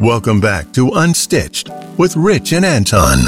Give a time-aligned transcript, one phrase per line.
[0.00, 3.18] Welcome back to Unstitched with Rich and Anton.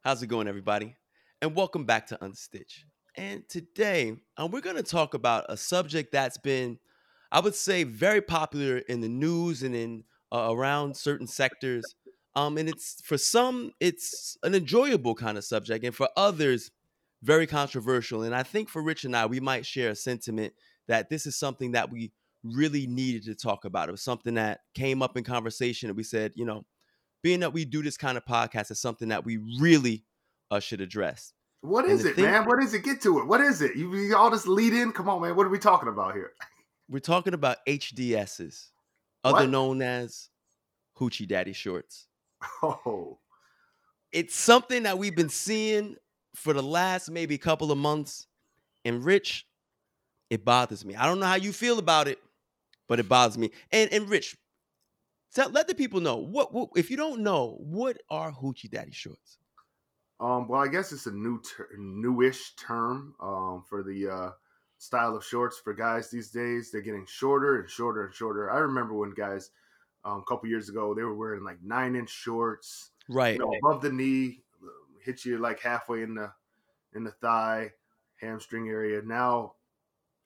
[0.00, 0.96] How's it going, everybody?
[1.40, 2.80] And welcome back to Unstitched.
[3.14, 6.80] And today, um, we're going to talk about a subject that's been,
[7.30, 10.02] I would say, very popular in the news and in
[10.32, 11.84] uh, around certain sectors.
[12.34, 16.72] Um, and it's for some, it's an enjoyable kind of subject, and for others,
[17.22, 18.24] very controversial.
[18.24, 20.52] And I think for Rich and I, we might share a sentiment
[20.90, 22.10] that this is something that we
[22.42, 23.88] really needed to talk about.
[23.88, 26.66] It was something that came up in conversation, and we said, you know,
[27.22, 30.04] being that we do this kind of podcast is something that we really
[30.50, 31.32] uh, should address.
[31.60, 32.44] What is it, thing, man?
[32.44, 32.82] What is it?
[32.82, 33.26] Get to it.
[33.26, 33.76] What is it?
[33.76, 34.90] You, you all just lead in.
[34.90, 35.36] Come on, man.
[35.36, 36.32] What are we talking about here?
[36.88, 38.70] We're talking about HDSs,
[39.22, 39.48] other what?
[39.48, 40.28] known as
[40.98, 42.08] Hoochie Daddy shorts.
[42.62, 43.18] Oh,
[44.10, 45.94] it's something that we've been seeing
[46.34, 48.26] for the last maybe couple of months.
[48.84, 49.46] And Rich,
[50.30, 50.94] it bothers me.
[50.94, 52.18] I don't know how you feel about it,
[52.88, 53.50] but it bothers me.
[53.70, 54.36] And and Rich,
[55.34, 58.92] tell, let the people know what, what if you don't know what are hoochie daddy
[58.92, 59.38] shorts.
[60.20, 64.30] Um, well, I guess it's a new, ter- newish term um, for the uh,
[64.76, 66.70] style of shorts for guys these days.
[66.70, 68.50] They're getting shorter and shorter and shorter.
[68.50, 69.50] I remember when guys
[70.04, 73.52] um, a couple years ago they were wearing like nine inch shorts, right, you know,
[73.64, 74.42] above the knee,
[75.02, 76.30] hit you like halfway in the
[76.94, 77.70] in the thigh,
[78.20, 79.00] hamstring area.
[79.02, 79.54] Now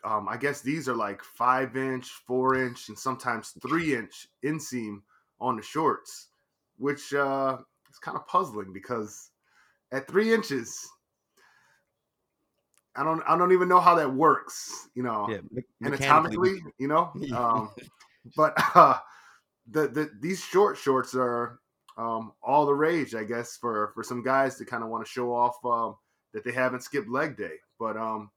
[0.05, 5.03] um, I guess these are like five inch, four inch, and sometimes three inch inseam
[5.41, 6.29] on the shorts,
[6.79, 7.59] which uh,
[7.91, 9.31] is kind of puzzling because
[9.93, 10.89] at three inches,
[12.97, 16.89] I don't I don't even know how that works, you know, yeah, me- anatomically, you
[16.89, 17.13] know.
[17.35, 17.71] Um,
[18.37, 18.99] but uh,
[19.71, 21.61] the the these short shorts are
[21.97, 25.11] um, all the rage, I guess, for for some guys to kind of want to
[25.11, 25.97] show off um,
[26.33, 27.55] that they haven't skipped leg day.
[27.79, 28.31] But um,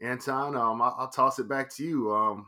[0.00, 2.14] Anton, um, I'll, I'll, toss it back to you.
[2.14, 2.46] Um,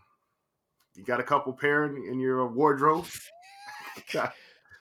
[0.95, 3.07] you got a couple pair in, in your wardrobe.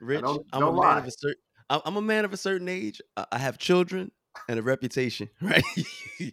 [0.02, 0.96] Rich, don't, I'm don't a lie.
[0.96, 1.42] man of a certain.
[1.70, 3.02] I'm a man of a certain age.
[3.32, 4.12] I have children
[4.48, 5.64] and a reputation, right?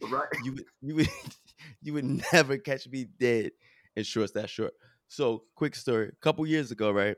[0.08, 0.28] right.
[0.44, 1.08] You would, you would,
[1.82, 3.50] you would never catch me dead
[3.97, 4.75] in shorts that short.
[5.08, 6.08] So, quick story.
[6.08, 7.16] A couple years ago, right?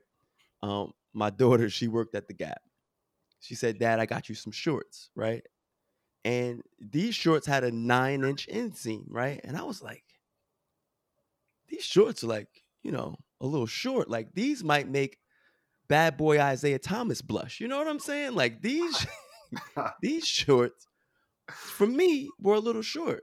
[0.63, 2.61] Um, my daughter, she worked at the Gap.
[3.41, 5.43] She said, "Dad, I got you some shorts, right?"
[6.27, 9.41] And these shorts had a nine inch inseam, right?
[9.45, 10.03] And I was like,
[11.69, 12.49] these shorts are like,
[12.83, 14.11] you know, a little short.
[14.11, 15.19] Like these might make
[15.87, 17.61] bad boy Isaiah Thomas blush.
[17.61, 18.35] You know what I'm saying?
[18.35, 19.07] Like these
[20.03, 20.89] these shorts
[21.49, 23.23] for me were a little short.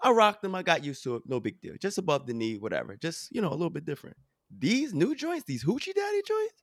[0.00, 0.54] I rocked them.
[0.54, 1.24] I got used to it.
[1.26, 1.74] No big deal.
[1.82, 2.94] Just above the knee, whatever.
[2.94, 4.16] Just, you know, a little bit different.
[4.56, 6.62] These new joints, these hoochie daddy joints,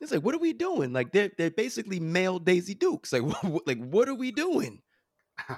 [0.00, 0.92] it's like, what are we doing?
[0.92, 3.12] Like they're they're basically male Daisy Dukes.
[3.12, 4.82] Like, what, like what are we doing?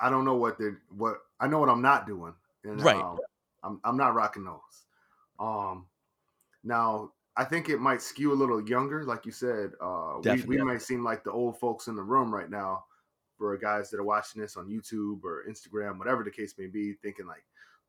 [0.00, 2.34] I don't know what they're what I know what I'm not doing.
[2.64, 2.96] And, right.
[2.96, 3.18] Um,
[3.62, 4.60] I'm I'm not rocking those.
[5.38, 5.86] Um,
[6.64, 9.72] now I think it might skew a little younger, like you said.
[9.80, 12.84] Uh, we, we may seem like the old folks in the room right now
[13.36, 16.94] for guys that are watching this on YouTube or Instagram, whatever the case may be,
[17.02, 17.44] thinking like,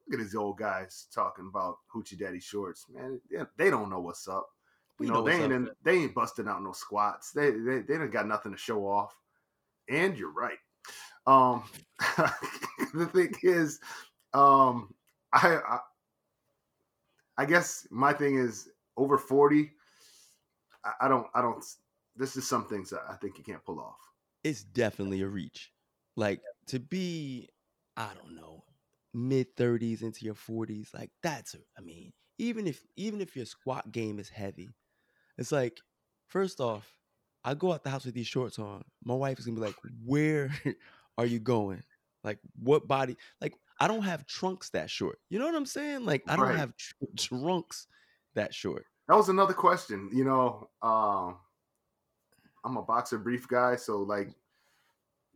[0.06, 3.22] look at these old guys talking about hoochie daddy shorts, man.
[3.57, 4.50] They don't know what's up.
[5.00, 7.31] You know, know they ain't in, they ain't busting out no squats.
[7.31, 9.16] They they they don't got nothing to show off.
[9.90, 10.58] And you're right.
[11.28, 11.63] Um,
[12.94, 13.80] the thing is,
[14.34, 14.94] um,
[15.34, 15.80] I, I
[17.38, 19.72] I guess my thing is over forty.
[20.84, 21.63] I, I don't I don't.
[22.16, 24.00] This is some things that I think you can't pull off.
[24.44, 25.72] It's definitely a reach.
[26.16, 27.50] Like to be,
[27.96, 28.63] I don't know,
[29.13, 30.90] mid thirties into your forties.
[30.94, 34.69] Like that's a, I mean, even if even if your squat game is heavy,
[35.38, 35.80] it's like,
[36.28, 36.94] first off,
[37.44, 38.84] I go out the house with these shorts on.
[39.03, 39.75] My wife is gonna be like,
[40.06, 40.52] "Where
[41.18, 41.84] are you going?
[42.24, 43.16] Like, what body?
[43.40, 45.20] Like, I don't have trunks that short.
[45.30, 46.06] You know what I'm saying?
[46.06, 46.58] Like, I don't right.
[46.58, 47.88] have tr- trunks
[48.36, 50.09] that short." That was another question.
[50.12, 51.38] You know, um,
[52.66, 54.30] I'm a boxer brief guy, so like,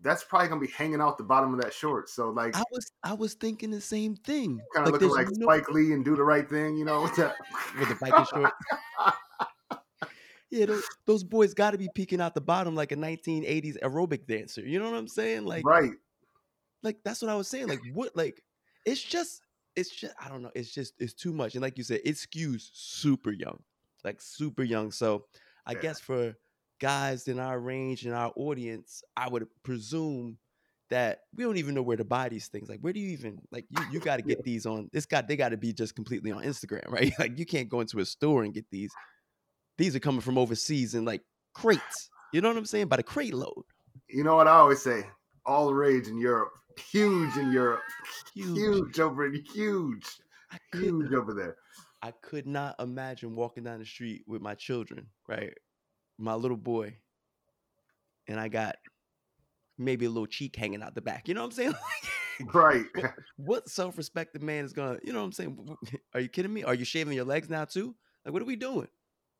[0.01, 2.09] that's probably gonna be hanging out the bottom of that short.
[2.09, 4.59] So like, I was I was thinking the same thing.
[4.75, 5.45] Kind of like, looking like no...
[5.45, 8.51] Spike Lee and do the right thing, you know, with the biking short.
[10.51, 14.27] Yeah, those, those boys got to be peeking out the bottom like a 1980s aerobic
[14.27, 14.61] dancer.
[14.61, 15.45] You know what I'm saying?
[15.45, 15.91] Like, right?
[16.83, 17.67] Like that's what I was saying.
[17.67, 18.15] Like, what?
[18.15, 18.41] Like,
[18.85, 19.41] it's just,
[19.75, 20.51] it's just, I don't know.
[20.53, 21.55] It's just, it's too much.
[21.55, 23.59] And like you said, it skews super young,
[24.03, 24.91] like super young.
[24.91, 25.25] So
[25.65, 25.79] I yeah.
[25.79, 26.35] guess for
[26.79, 30.37] guys in our range and our audience, I would presume
[30.89, 32.67] that we don't even know where to buy these things.
[32.67, 33.83] Like, where do you even like you?
[33.93, 34.89] You got to get these on.
[34.91, 37.13] This got they got to be just completely on Instagram, right?
[37.17, 38.91] Like, you can't go into a store and get these.
[39.81, 41.21] These are coming from overseas in like
[41.53, 42.09] crates.
[42.33, 42.87] You know what I'm saying?
[42.87, 43.63] By the crate load.
[44.09, 45.03] You know what I always say?
[45.45, 46.51] All the rage in Europe
[46.91, 47.81] huge in Europe,
[48.33, 50.05] huge, huge over in huge,
[50.73, 51.55] huge over there.
[52.01, 55.53] I could not imagine walking down the street with my children, right?
[56.17, 56.97] My little boy,
[58.27, 58.75] and I got
[59.77, 61.27] maybe a little cheek hanging out the back.
[61.27, 61.73] You know what I'm saying?
[62.53, 62.85] right.
[62.95, 64.97] what, what self-respecting man is gonna?
[65.03, 65.75] You know what I'm saying?
[66.13, 66.63] Are you kidding me?
[66.63, 67.95] Are you shaving your legs now too?
[68.25, 68.87] Like, what are we doing?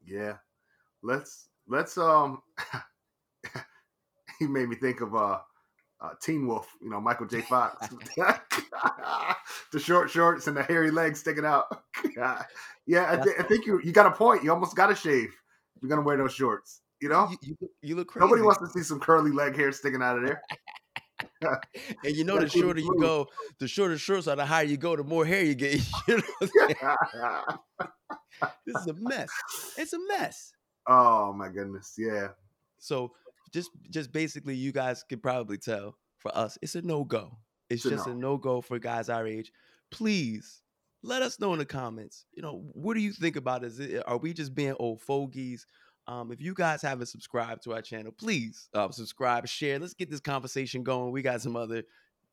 [0.06, 0.36] Yeah,
[1.04, 2.42] let's let's um.
[4.40, 5.40] he made me think of uh,
[6.02, 6.68] uh Teen Wolf.
[6.82, 7.42] You know, Michael J.
[7.42, 7.88] Fox.
[9.72, 11.66] the short shorts and the hairy legs sticking out.
[12.16, 14.44] yeah, I, th- I, think you you got a point.
[14.44, 15.34] You almost got to shave.
[15.82, 16.82] You're gonna wear those shorts.
[17.02, 18.26] You know, you, you, you look crazy.
[18.26, 20.42] Nobody wants to see some curly leg hair sticking out of there.
[21.42, 23.28] and you know, the shorter you go,
[23.60, 25.82] the shorter shorts are, the higher you go, the more hair you get.
[26.08, 27.42] You know
[28.66, 29.30] this is a mess.
[29.78, 30.54] It's a mess.
[30.88, 32.30] Oh my goodness, yeah.
[32.80, 33.12] So
[33.54, 37.38] just just basically, you guys could probably tell for us, it's a no go.
[37.70, 39.52] It's, it's just a no go for guys our age.
[39.92, 40.62] Please
[41.04, 42.26] let us know in the comments.
[42.34, 43.68] You know, what do you think about it?
[43.68, 45.66] Is it are we just being old fogies?
[46.08, 49.80] Um, if you guys haven't subscribed to our channel, please uh, subscribe, share.
[49.80, 51.12] Let's get this conversation going.
[51.12, 51.84] We got some other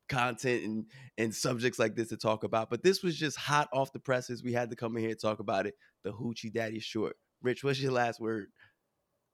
[0.09, 0.85] content and
[1.17, 2.69] and subjects like this to talk about.
[2.69, 4.43] But this was just hot off the presses.
[4.43, 5.75] We had to come in here and talk about it.
[6.03, 7.15] The Hoochie Daddy short.
[7.41, 8.47] Rich, what's your last word?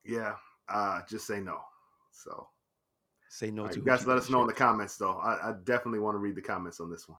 [0.03, 0.35] Yeah,
[0.69, 1.57] uh, just say no.
[2.11, 2.47] So
[3.29, 4.05] say no right, to you guys.
[4.05, 5.17] Let us know in the comments, though.
[5.17, 7.17] I, I definitely want to read the comments on this one.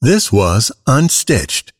[0.00, 1.72] This was Unstitched